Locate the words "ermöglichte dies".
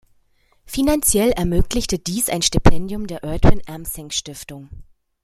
1.29-2.27